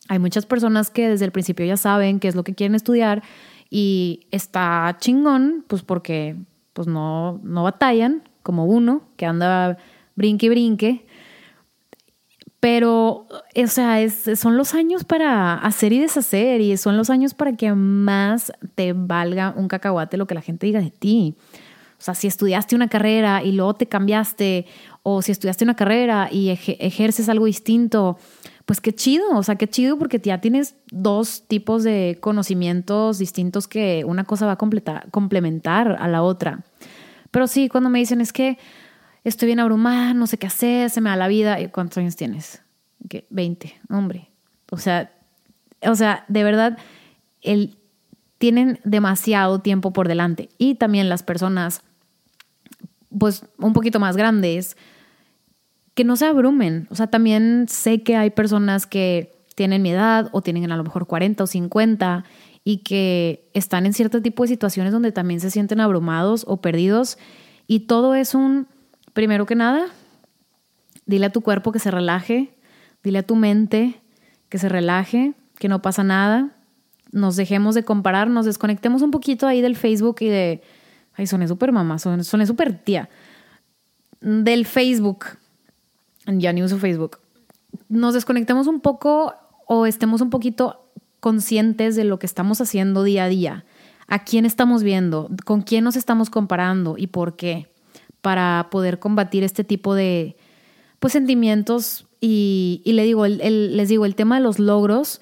[0.08, 3.22] Hay muchas personas que desde el principio ya saben qué es lo que quieren estudiar
[3.70, 6.36] y está chingón, pues porque
[6.72, 9.78] pues no, no batallan como uno que anda
[10.14, 11.06] brinque y brinque.
[12.60, 17.54] Pero, o sea, son los años para hacer y deshacer y son los años para
[17.56, 21.34] que más te valga un cacahuate lo que la gente diga de ti.
[21.98, 24.66] O sea, si estudiaste una carrera y luego te cambiaste,
[25.02, 28.18] o si estudiaste una carrera y ejerces algo distinto,
[28.66, 33.68] pues qué chido, o sea, qué chido porque ya tienes dos tipos de conocimientos distintos
[33.68, 36.64] que una cosa va a completar, complementar a la otra.
[37.30, 38.58] Pero sí, cuando me dicen es que
[39.22, 42.60] estoy bien abrumada, no sé qué hacer, se me da la vida, ¿cuántos años tienes?
[43.08, 43.26] ¿Qué?
[43.30, 44.30] 20, hombre.
[44.70, 45.12] O sea,
[45.82, 46.76] o sea, de verdad,
[47.42, 47.78] el,
[48.38, 50.48] tienen demasiado tiempo por delante.
[50.58, 51.82] Y también las personas,
[53.16, 54.76] pues un poquito más grandes,
[55.96, 56.86] que no se abrumen.
[56.90, 60.84] O sea, también sé que hay personas que tienen mi edad o tienen a lo
[60.84, 62.24] mejor 40 o 50
[62.62, 67.16] y que están en cierto tipo de situaciones donde también se sienten abrumados o perdidos.
[67.66, 68.68] Y todo es un,
[69.14, 69.86] primero que nada,
[71.06, 72.54] dile a tu cuerpo que se relaje,
[73.02, 73.98] dile a tu mente
[74.50, 76.50] que se relaje, que no pasa nada,
[77.10, 80.62] nos dejemos de comparar, nos desconectemos un poquito ahí del Facebook y de,
[81.14, 83.08] ay, soné súper mamá, soné, súper tía,
[84.20, 85.24] del Facebook
[86.26, 87.18] ya ni uso Facebook,
[87.88, 89.34] nos desconectemos un poco
[89.66, 90.86] o estemos un poquito
[91.20, 93.64] conscientes de lo que estamos haciendo día a día,
[94.06, 97.68] a quién estamos viendo, con quién nos estamos comparando y por qué,
[98.20, 100.36] para poder combatir este tipo de
[101.00, 102.06] pues, sentimientos.
[102.20, 105.20] Y, le digo, les digo, el tema de los logros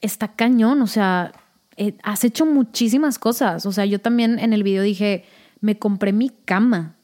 [0.00, 1.32] está cañón, o sea,
[1.76, 5.24] eh, has hecho muchísimas cosas, o sea, yo también en el video dije,
[5.60, 6.96] me compré mi cama,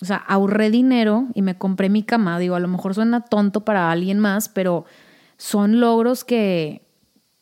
[0.00, 2.38] o sea, ahorré dinero y me compré mi cama.
[2.38, 4.84] Digo, a lo mejor suena tonto para alguien más, pero
[5.36, 6.82] son logros que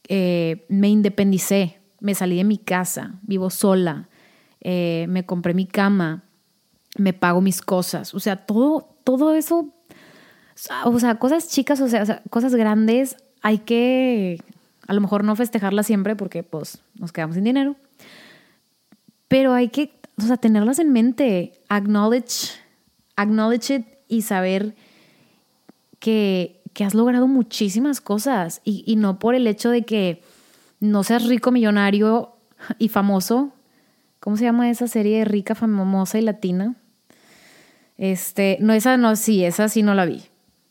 [0.08, 4.08] eh, me independicé, me salí de mi casa, vivo sola,
[4.60, 6.24] eh, me compré mi cama,
[6.98, 8.14] me pago mis cosas.
[8.14, 9.72] O sea, todo, todo eso,
[10.84, 14.38] o sea, cosas chicas, o sea, cosas grandes, hay que
[14.86, 17.76] a lo mejor no festejarlas siempre porque pues nos quedamos sin dinero.
[19.28, 22.52] Pero hay que o sea, tenerlas en mente, acknowledge,
[23.16, 24.74] acknowledge it y saber
[25.98, 30.22] que, has logrado muchísimas cosas y, y no por el hecho de que
[30.80, 32.35] no seas rico, millonario
[32.78, 33.52] y famoso.
[34.18, 36.74] ¿Cómo se llama esa serie rica, famosa y latina?
[37.98, 40.24] Este, no, esa no, sí, esa sí no la vi.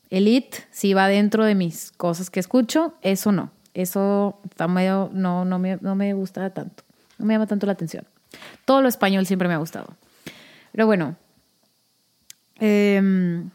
[0.10, 3.52] Elite sí va dentro de mis cosas que escucho, eso no.
[3.74, 6.84] Eso está medio, no, no, me, no me gusta tanto.
[7.18, 8.06] No me llama tanto la atención.
[8.66, 9.96] Todo lo español siempre me ha gustado.
[10.72, 11.16] Pero bueno,
[12.56, 13.50] em,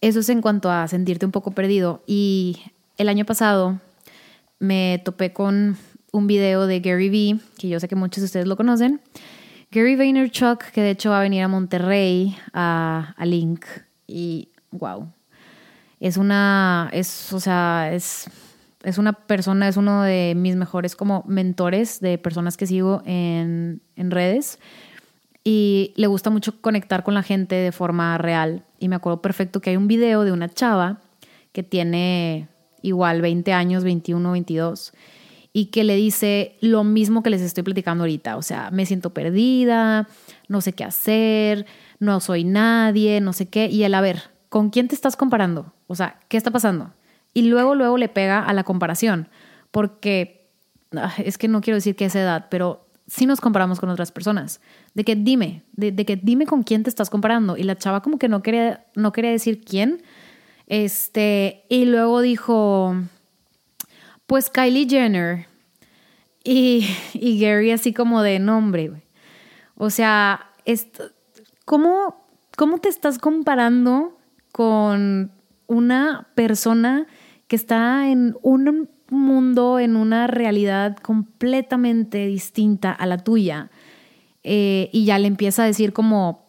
[0.00, 2.02] eso es en cuanto a sentirte un poco perdido.
[2.06, 2.60] Y
[2.96, 3.80] el año pasado
[4.58, 5.76] me topé con
[6.12, 9.00] un video de Gary Vee, que yo sé que muchos de ustedes lo conocen.
[9.70, 13.64] Gary Vaynerchuk, que de hecho va a venir a Monterrey a, a Link.
[14.06, 15.08] Y wow.
[15.98, 18.28] Es una, es, o sea, es
[18.84, 23.80] es una persona, es uno de mis mejores como mentores de personas que sigo en,
[23.96, 24.58] redes
[25.44, 28.64] y le gusta mucho conectar con la gente de forma real.
[28.78, 31.00] Y me acuerdo perfecto que hay un video de una chava
[31.52, 32.48] que tiene
[32.82, 34.92] igual 20 años, 21, 22,
[35.52, 38.36] y que le dice lo mismo que les estoy platicando ahorita.
[38.36, 40.08] O sea, me siento perdida,
[40.48, 41.66] no sé qué hacer,
[41.98, 43.66] no soy nadie, no sé qué.
[43.66, 45.72] Y él, a ver, ¿con quién te estás comparando?
[45.86, 46.92] O sea, ¿qué está pasando?
[47.34, 49.28] Y luego, luego le pega a la comparación,
[49.70, 50.50] porque
[50.96, 54.12] ah, es que no quiero decir que es edad, pero sí nos comparamos con otras
[54.12, 54.60] personas.
[54.94, 57.56] De que dime, de, que dime con quién te estás comparando.
[57.56, 60.02] Y la chava como que no quería, no quería decir quién.
[60.66, 62.94] Este, y luego dijo,
[64.26, 65.46] pues Kylie Jenner.
[66.44, 68.90] Y, y Gary así como de nombre,
[69.76, 70.46] O sea,
[71.64, 74.18] ¿cómo, ¿cómo te estás comparando
[74.50, 75.32] con
[75.66, 77.06] una persona
[77.52, 83.70] que está en un mundo, en una realidad completamente distinta a la tuya?
[84.42, 86.46] Eh, y ya le empieza a decir como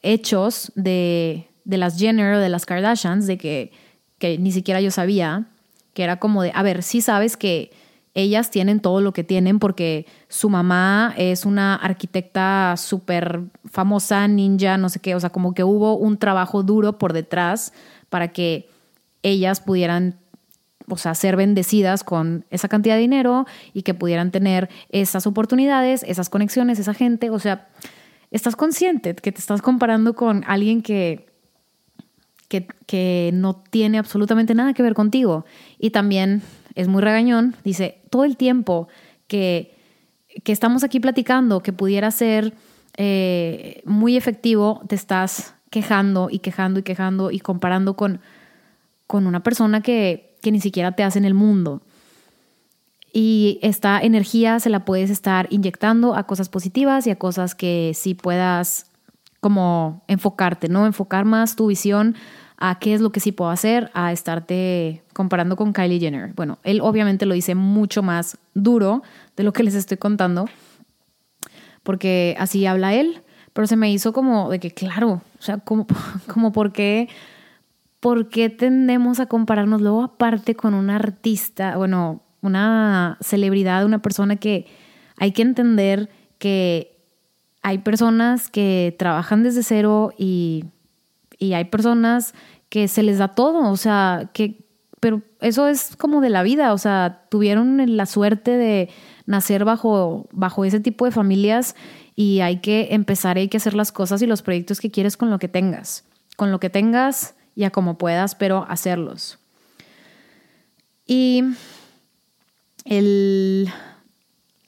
[0.00, 3.72] hechos de, de las Jenner o de las Kardashians, de que,
[4.16, 5.48] que ni siquiera yo sabía,
[5.92, 7.70] que era como de, a ver, sí sabes que
[8.14, 14.78] ellas tienen todo lo que tienen porque su mamá es una arquitecta súper famosa, ninja,
[14.78, 17.74] no sé qué, o sea, como que hubo un trabajo duro por detrás
[18.08, 18.70] para que
[19.22, 20.16] ellas pudieran,
[20.88, 26.02] o sea, ser bendecidas con esa cantidad de dinero y que pudieran tener esas oportunidades,
[26.02, 27.68] esas conexiones, esa gente, o sea,
[28.30, 31.28] estás consciente que te estás comparando con alguien que
[32.48, 35.44] que, no tiene absolutamente nada que ver contigo.
[35.78, 36.42] Y también
[36.74, 38.88] es muy regañón, dice, todo el tiempo
[39.26, 39.74] que,
[40.42, 42.54] que estamos aquí platicando, que pudiera ser
[42.96, 48.20] eh, muy efectivo, te estás quejando y quejando y quejando y comparando con,
[49.06, 51.82] con una persona que, que ni siquiera te hace en el mundo.
[53.12, 57.92] Y esta energía se la puedes estar inyectando a cosas positivas y a cosas que
[57.94, 58.90] sí puedas
[59.40, 60.86] como enfocarte, ¿no?
[60.86, 62.16] Enfocar más tu visión
[62.56, 66.32] a qué es lo que sí puedo hacer, a estarte comparando con Kylie Jenner.
[66.34, 69.02] Bueno, él obviamente lo dice mucho más duro
[69.36, 70.46] de lo que les estoy contando,
[71.82, 75.86] porque así habla él, pero se me hizo como de que, claro, o sea, como,
[76.32, 77.10] como por qué,
[78.00, 84.36] por qué tendemos a compararnos luego aparte con un artista, bueno, una celebridad, una persona
[84.36, 84.66] que
[85.16, 86.08] hay que entender
[86.38, 86.96] que
[87.62, 90.64] hay personas que trabajan desde cero y
[91.38, 92.34] y hay personas
[92.68, 94.66] que se les da todo, o sea, que,
[95.00, 98.90] pero eso es como de la vida, o sea, tuvieron la suerte de
[99.24, 101.76] nacer bajo, bajo ese tipo de familias
[102.14, 105.30] y hay que empezar, hay que hacer las cosas y los proyectos que quieres con
[105.30, 106.04] lo que tengas,
[106.36, 109.40] con lo que tengas y a como puedas, pero hacerlos.
[111.08, 111.42] Y
[112.84, 113.68] el,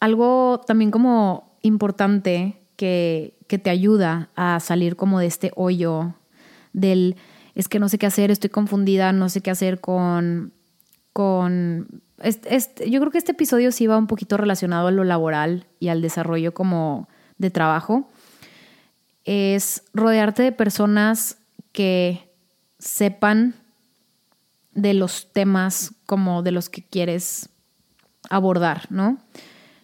[0.00, 6.14] algo también como importante que, que te ayuda a salir como de este hoyo
[6.72, 7.14] del
[7.54, 10.52] es que no sé qué hacer, estoy confundida, no sé qué hacer con...
[11.12, 15.88] con yo creo que este episodio sí va un poquito relacionado a lo laboral y
[15.88, 18.10] al desarrollo como de trabajo.
[19.24, 21.38] Es rodearte de personas
[21.72, 22.29] que
[22.80, 23.54] sepan
[24.74, 27.50] de los temas como de los que quieres
[28.28, 29.18] abordar, ¿no?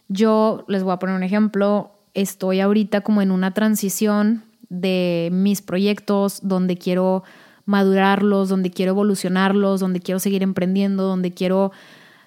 [0.08, 1.92] Yo les voy a poner un ejemplo.
[2.14, 7.22] Estoy ahorita como en una transición de mis proyectos, donde quiero
[7.66, 11.72] madurarlos, donde quiero evolucionarlos, donde quiero seguir emprendiendo, donde quiero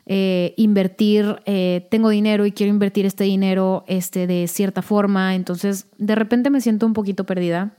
[0.06, 5.36] eh, invertir, eh, tengo dinero y quiero invertir este dinero este, de cierta forma.
[5.36, 7.74] Entonces, de repente me siento un poquito perdida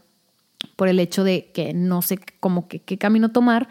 [0.77, 3.69] por el hecho de que no sé cómo que, qué camino tomar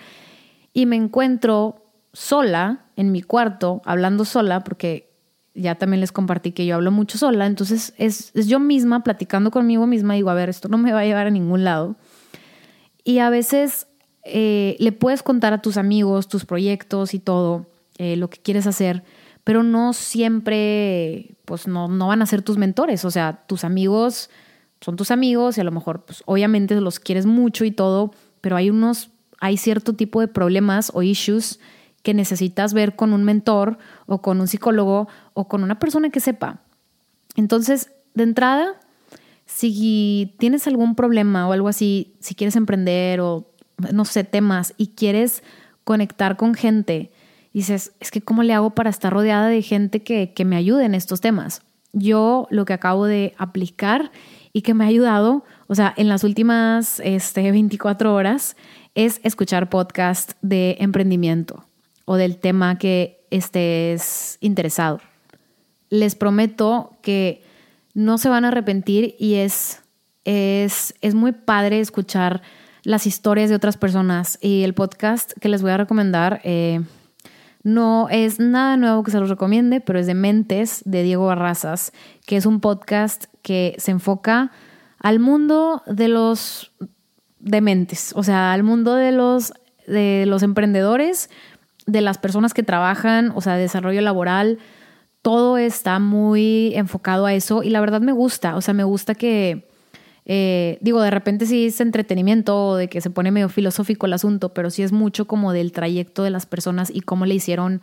[0.74, 5.10] y me encuentro sola en mi cuarto, hablando sola, porque
[5.54, 9.88] ya también les compartí que yo hablo mucho sola, entonces es, yo misma platicando conmigo
[9.88, 11.96] misma, digo, a ver, esto no me va a llevar a ningún lado.
[13.04, 13.88] Y a veces
[14.24, 18.68] eh, le puedes contar a tus amigos tus proyectos y todo, eh, lo que quieres
[18.68, 19.04] hacer,
[19.44, 24.30] pero no siempre, pues no, no van a ser tus mentores, o sea, tus amigos
[24.82, 28.56] son tus amigos y a lo mejor, pues obviamente los quieres mucho y todo, pero
[28.56, 31.60] hay unos, hay cierto tipo de problemas o issues
[32.04, 36.20] que necesitas ver con un mentor o con un psicólogo o con una persona que
[36.20, 36.62] sepa.
[37.36, 38.80] Entonces, de entrada,
[39.46, 43.50] si tienes algún problema o algo así, si quieres emprender o
[43.94, 45.44] no sé, temas y quieres
[45.84, 47.12] conectar con gente,
[47.54, 50.86] dices, es que ¿cómo le hago para estar rodeada de gente que, que me ayude
[50.86, 51.62] en estos temas?
[51.92, 54.12] Yo lo que acabo de aplicar
[54.54, 58.56] y que me ha ayudado, o sea, en las últimas este, 24 horas,
[58.96, 61.66] es escuchar podcast de emprendimiento
[62.06, 65.00] o del tema que estés interesado.
[65.90, 67.44] Les prometo que
[67.94, 69.82] no se van a arrepentir y es,
[70.26, 72.42] es, es muy padre escuchar
[72.84, 76.82] las historias de otras personas y el podcast que les voy a recomendar eh,
[77.64, 81.92] no es nada nuevo que se los recomiende, pero es de Mentes de Diego Barrazas,
[82.26, 84.52] que es un podcast que se enfoca
[85.00, 86.72] al mundo de los
[87.40, 89.54] dementes, o sea, al mundo de los,
[89.88, 91.30] de los emprendedores,
[91.86, 94.60] de las personas que trabajan, o sea, desarrollo laboral,
[95.22, 99.16] todo está muy enfocado a eso y la verdad me gusta, o sea, me gusta
[99.16, 99.69] que,
[100.32, 104.54] eh, digo, de repente sí es entretenimiento, de que se pone medio filosófico el asunto,
[104.54, 107.82] pero sí es mucho como del trayecto de las personas y cómo le hicieron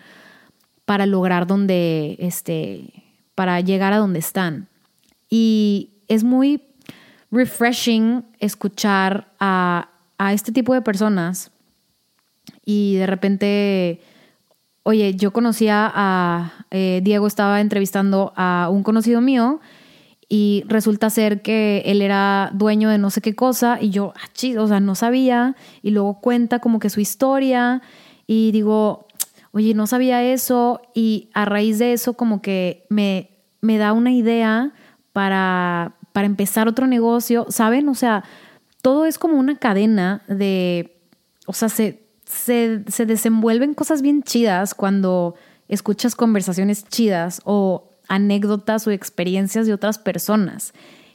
[0.84, 3.03] para lograr donde, este,
[3.34, 4.68] para llegar a donde están.
[5.28, 6.62] Y es muy,
[7.32, 11.51] refreshing escuchar a, a este tipo de personas
[12.64, 14.01] y de repente,
[14.84, 19.61] oye, yo conocía a, eh, Diego estaba entrevistando a un conocido mío
[20.28, 24.60] y resulta ser que él era dueño de no sé qué cosa y yo, ah,
[24.60, 27.80] o sea, no sabía y luego cuenta como que su historia
[28.26, 29.06] y digo,
[29.52, 34.10] oye, no sabía eso y a raíz de eso como que me, me da una
[34.10, 34.72] idea
[35.12, 37.88] para, para empezar otro negocio, ¿saben?
[37.88, 38.24] O sea,
[38.82, 40.98] todo es como una cadena de,
[41.46, 45.36] o sea, se, se, se desenvuelven cosas bien chidas cuando
[45.68, 50.72] escuchas conversaciones chidas o anécdotas o experiencias de otras personas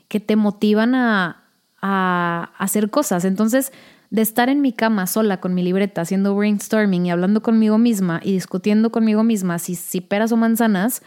[0.08, 1.44] que te motivan a,
[1.82, 3.26] a hacer cosas.
[3.26, 3.72] Entonces,
[4.10, 8.20] de estar en mi cama sola con mi libreta haciendo brainstorming y hablando conmigo misma
[8.24, 11.02] y discutiendo conmigo misma si, si peras o manzanas,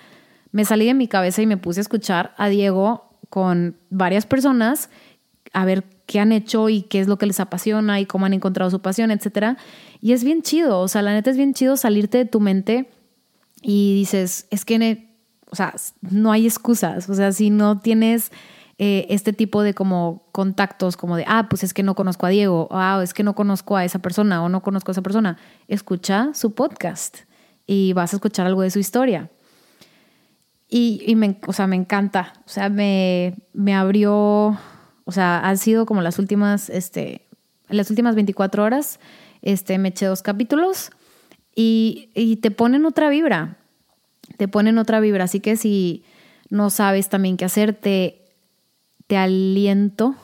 [0.52, 4.88] me salí de mi cabeza y me puse a escuchar a Diego con varias personas
[5.52, 8.34] a ver qué han hecho y qué es lo que les apasiona y cómo han
[8.34, 9.58] encontrado su pasión, etc.
[10.00, 12.90] Y es bien chido, o sea, la neta es bien chido salirte de tu mente
[13.62, 15.13] y dices, es que,
[15.54, 18.32] o sea, no hay excusas, o sea, si no tienes
[18.78, 22.30] eh, este tipo de como contactos, como de, ah, pues es que no conozco a
[22.30, 25.38] Diego, ah, es que no conozco a esa persona o no conozco a esa persona,
[25.68, 27.18] escucha su podcast
[27.68, 29.30] y vas a escuchar algo de su historia.
[30.68, 34.58] Y, me, o sea, me encanta, o sea, me, me abrió,
[35.04, 37.28] o sea, han sido como las últimas, este,
[37.68, 38.98] las últimas 24 horas,
[39.40, 40.90] este, me eché dos capítulos
[41.54, 43.58] y, te ponen otra vibra,
[44.36, 45.24] te ponen otra vibra.
[45.24, 46.04] Así que si
[46.50, 48.20] no sabes también qué hacer, te,
[49.14, 50.16] aliento,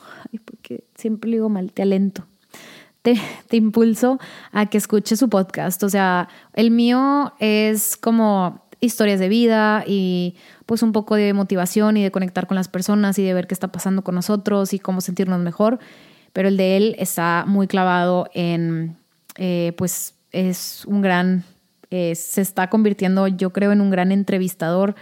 [0.44, 2.26] porque siempre digo mal, te alento.
[3.02, 4.18] Te, te, impulso
[4.52, 5.82] a que escuches su podcast.
[5.82, 10.36] O sea, el mío es como historias de vida y
[10.66, 13.54] pues un poco de motivación y de conectar con las personas y de ver qué
[13.54, 15.78] está pasando con nosotros y cómo sentirnos mejor.
[16.32, 18.96] Pero el de él está muy clavado en
[19.36, 21.44] eh, pues es un gran,
[21.90, 24.94] eh, se está convirtiendo yo creo en un gran entrevistador.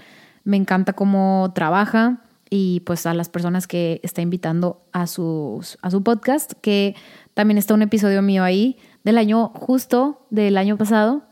[0.45, 6.03] Me encanta cómo trabaja y pues a las personas que está invitando a, a su
[6.05, 6.95] podcast, que
[7.34, 11.22] también está un episodio mío ahí del año justo del año pasado,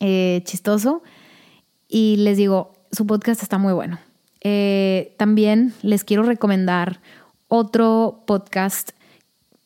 [0.00, 1.02] eh, chistoso.
[1.88, 3.98] Y les digo, su podcast está muy bueno.
[4.40, 7.00] Eh, también les quiero recomendar
[7.48, 8.90] otro podcast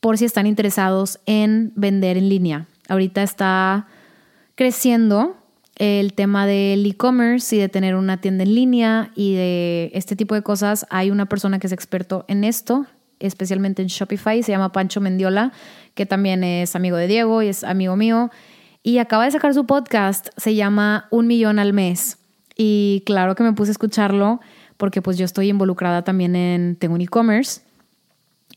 [0.01, 2.69] por si están interesados en vender en línea.
[2.89, 3.89] Ahorita está
[4.59, 5.37] creciendo
[5.77, 10.35] el tema del e-commerce y de tener una tienda en línea y de este tipo
[10.35, 10.85] de cosas.
[10.91, 12.87] Hay una persona que es experto en esto,
[13.21, 15.53] especialmente en Shopify, se llama Pancho Mendiola,
[15.95, 18.33] que también es amigo de Diego y es amigo mío.
[18.83, 22.19] Y acaba de sacar su podcast, se llama Un Millón al Mes.
[22.57, 24.41] Y claro que me puse a escucharlo
[24.77, 27.61] porque pues yo estoy involucrada también en, tengo un e-commerce.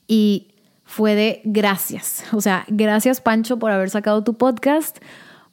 [0.07, 0.47] Y
[0.83, 2.23] fue de gracias.
[2.33, 4.97] O sea, gracias Pancho por haber sacado tu podcast,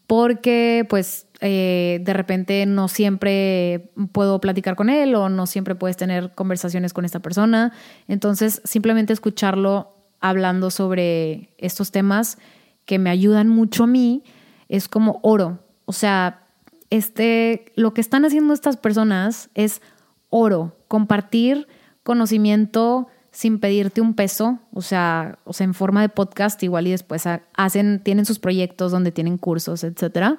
[0.09, 5.99] porque pues eh, de repente no siempre puedo platicar con él o no siempre puedes
[5.99, 7.73] tener conversaciones con esta persona.
[8.09, 12.39] Entonces, simplemente escucharlo hablando sobre estos temas
[12.87, 14.25] que me ayudan mucho a mí
[14.71, 15.63] es como oro.
[15.85, 16.47] O sea,
[16.89, 19.83] este, lo que están haciendo estas personas es
[20.31, 21.69] oro, compartir
[22.03, 26.91] conocimiento sin pedirte un peso, o sea, o sea, en forma de podcast igual y
[26.91, 27.22] después
[27.55, 30.39] hacen, tienen sus proyectos donde tienen cursos, etcétera.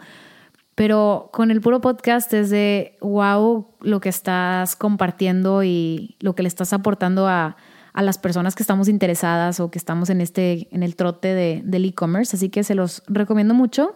[0.75, 6.43] Pero con el puro podcast es de wow lo que estás compartiendo y lo que
[6.43, 7.55] le estás aportando a,
[7.93, 11.61] a las personas que estamos interesadas o que estamos en este, en el trote de,
[11.63, 12.35] del e-commerce.
[12.35, 13.95] Así que se los recomiendo mucho.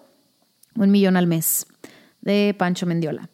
[0.78, 1.68] Un millón al mes
[2.22, 3.28] de Pancho Mendiola.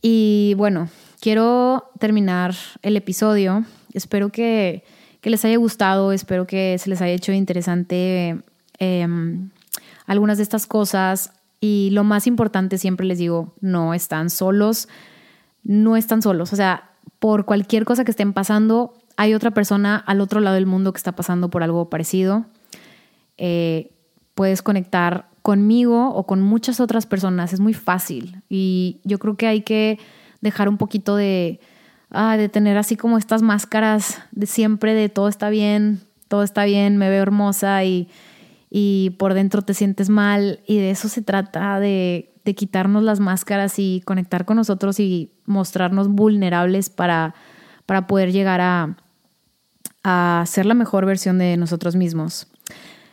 [0.00, 0.88] Y bueno,
[1.20, 4.84] quiero terminar el episodio espero que,
[5.22, 8.38] les haya gustado, espero que se les haya hecho interesante
[8.78, 9.50] em,
[10.06, 11.32] algunas de estas cosas.
[11.60, 14.88] Y lo más importante, siempre les digo, no están solos,
[15.64, 16.52] no están solos.
[16.54, 20.66] O sea, por cualquier cosa que estén pasando, hay otra persona al otro lado del
[20.66, 22.46] mundo que está pasando por algo parecido.
[23.36, 23.90] Eh,
[24.34, 28.42] puedes conectar conmigo o con muchas otras personas, es muy fácil.
[28.48, 29.98] Y yo creo que hay que
[30.40, 31.58] dejar un poquito de,
[32.10, 36.64] ah, de tener así como estas máscaras de siempre de todo está bien, todo está
[36.64, 38.08] bien, me veo hermosa y,
[38.70, 40.60] y por dentro te sientes mal.
[40.66, 45.32] Y de eso se trata, de, de quitarnos las máscaras y conectar con nosotros y
[45.46, 47.34] mostrarnos vulnerables para,
[47.86, 48.96] para poder llegar a,
[50.04, 52.48] a ser la mejor versión de nosotros mismos.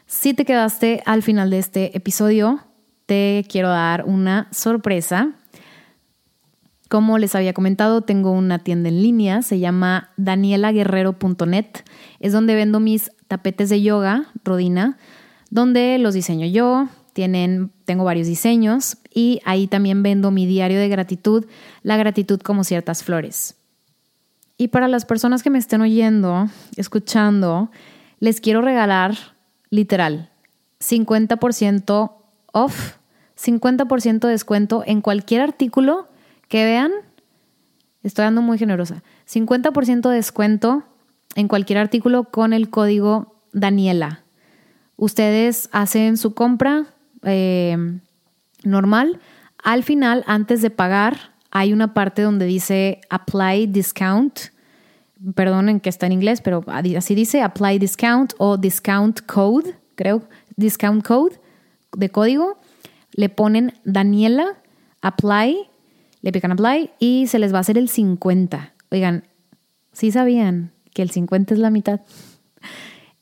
[0.05, 2.61] Si te quedaste al final de este episodio,
[3.05, 5.31] te quiero dar una sorpresa
[6.89, 11.65] Como les había comentado, tengo una tienda en línea, se llama danielaguerrero.net.
[12.19, 14.97] Es donde vendo mis tapetes de yoga, Rodina,
[15.49, 16.87] donde los diseño yo.
[17.13, 21.45] Tienen, tengo varios diseños y ahí también vendo mi diario de gratitud,
[21.81, 23.55] la gratitud como ciertas flores.
[24.57, 27.71] Y para las personas que me estén oyendo, escuchando,
[28.19, 29.15] les quiero regalar
[29.69, 30.29] literal
[30.81, 32.11] 50%
[32.51, 32.95] off,
[33.37, 36.09] 50% de descuento en cualquier artículo
[36.47, 36.91] que vean.
[38.03, 39.03] Estoy dando muy generosa.
[39.27, 40.83] 50% de descuento
[41.35, 44.23] en cualquier artículo con el código Daniela.
[44.97, 46.85] Ustedes hacen su compra
[47.23, 47.77] eh,
[48.63, 49.19] normal.
[49.63, 54.39] Al final, antes de pagar, hay una parte donde dice Apply Discount.
[55.33, 60.21] Perdonen que está en inglés, pero así dice Apply Discount o Discount Code, creo,
[60.55, 61.39] Discount Code
[61.95, 62.57] de código.
[63.11, 64.57] Le ponen Daniela,
[65.01, 65.69] Apply,
[66.25, 68.73] le pican Apply y se les va a hacer el 50.
[68.89, 69.25] Oigan,
[69.93, 72.01] ¿sí sabían que el 50 es la mitad?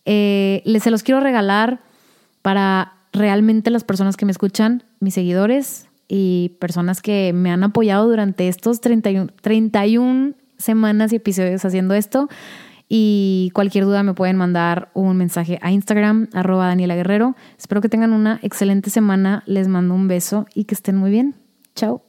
[0.06, 1.80] Eh, se los quiero regalar
[2.42, 8.10] para realmente las personas que me escuchan, mis seguidores, y personas que me han apoyado
[8.10, 12.28] durante estos 31, 31 semanas y episodios haciendo esto.
[12.90, 17.36] Y cualquier duda me pueden mandar un mensaje a Instagram, arroba Daniela Guerrero.
[17.58, 19.44] Espero que tengan una excelente semana.
[19.46, 21.36] Les mando un beso y que estén muy bien.
[21.76, 22.04] Chao.